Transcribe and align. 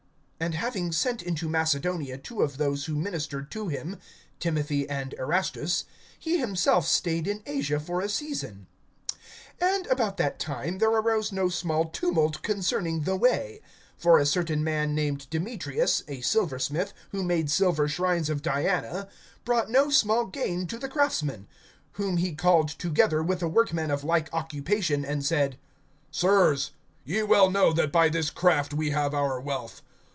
(22)And 0.41 0.53
having 0.55 0.91
sent 0.91 1.21
into 1.21 1.47
Macedonia 1.47 2.17
two 2.17 2.41
of 2.41 2.57
those 2.57 2.85
who 2.85 2.95
ministered 2.95 3.51
to 3.51 3.67
him, 3.67 3.97
Timothy 4.39 4.89
and 4.89 5.13
Erastus, 5.19 5.85
he 6.17 6.39
himself 6.39 6.87
stayed 6.87 7.27
in 7.27 7.43
Asia 7.45 7.79
for 7.79 8.01
a 8.01 8.09
season. 8.09 8.65
(23)And 9.61 9.91
about 9.91 10.17
that 10.17 10.39
time, 10.39 10.79
there 10.79 10.89
arose 10.89 11.31
no 11.31 11.47
small 11.47 11.85
tumult 11.89 12.41
concerning 12.41 13.03
the 13.03 13.15
Way. 13.15 13.61
(24)For 14.01 14.19
a 14.19 14.25
certain 14.25 14.63
man 14.63 14.95
named 14.95 15.29
Demetrius, 15.29 16.01
a 16.07 16.21
silversmith, 16.21 16.91
who 17.11 17.21
made 17.21 17.51
silver 17.51 17.87
shrines 17.87 18.27
of 18.27 18.41
Diana, 18.41 19.07
brought 19.45 19.69
no 19.69 19.91
small 19.91 20.25
gain 20.25 20.65
to 20.65 20.79
the 20.79 20.89
craftsmen; 20.89 21.45
(25)whom 21.95 22.17
he 22.17 22.33
called 22.33 22.69
together, 22.69 23.21
with 23.21 23.41
the 23.41 23.47
workmen 23.47 23.91
of 23.91 24.03
like 24.03 24.27
occupation, 24.33 25.05
and 25.05 25.23
said: 25.23 25.59
Sirs, 26.09 26.71
ye 27.05 27.21
well 27.21 27.51
know 27.51 27.71
that 27.73 27.91
by 27.91 28.09
this 28.09 28.31
craft 28.31 28.73
we 28.73 28.89
have 28.89 29.13
our 29.13 29.39
wealth. 29.39 29.83